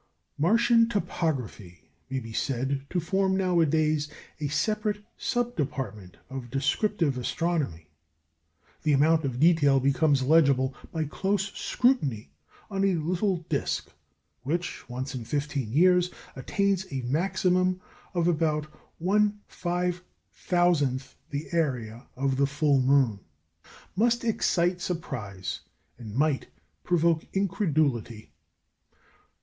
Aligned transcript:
Martian 0.39 0.89
topography 0.89 1.91
may 2.09 2.19
be 2.19 2.33
said 2.33 2.87
to 2.89 2.99
form 2.99 3.37
nowadays 3.37 4.09
a 4.39 4.47
separate 4.47 5.05
sub 5.15 5.55
department 5.55 6.17
of 6.27 6.49
descriptive 6.49 7.19
astronomy. 7.19 7.85
The 8.81 8.93
amount 8.93 9.25
of 9.25 9.39
detail 9.39 9.79
become 9.79 10.13
legible 10.13 10.73
by 10.91 11.03
close 11.03 11.53
scrutiny 11.55 12.31
on 12.71 12.83
a 12.83 12.95
little 12.95 13.45
disc 13.47 13.91
which, 14.41 14.89
once 14.89 15.13
in 15.13 15.23
fifteen 15.23 15.71
years, 15.71 16.09
attains 16.35 16.87
a 16.91 17.01
maximum 17.03 17.79
of 18.15 18.27
about 18.27 18.65
1/5000 18.99 21.13
the 21.29 21.47
area 21.51 22.07
of 22.15 22.37
the 22.37 22.47
full 22.47 22.81
moon, 22.81 23.19
must 23.95 24.23
excite 24.23 24.81
surprise 24.81 25.59
and 25.99 26.15
might 26.15 26.47
provoke 26.83 27.23
incredulity. 27.33 28.31